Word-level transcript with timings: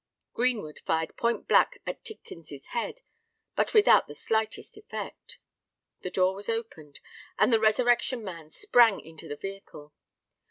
Greenwood 0.33 0.79
fired 0.83 1.15
point 1.15 1.47
blank 1.47 1.79
at 1.85 2.03
Tidkins's 2.03 2.65
head 2.69 3.01
but 3.55 3.75
without 3.75 4.07
the 4.07 4.15
slightest 4.15 4.75
effect. 4.75 5.37
The 5.99 6.09
door 6.09 6.33
was 6.33 6.49
opened; 6.49 6.99
and 7.37 7.53
the 7.53 7.59
Resurrection 7.59 8.23
Man 8.23 8.49
sprang 8.49 8.99
into 8.99 9.27
the 9.27 9.35
vehicle. 9.35 9.93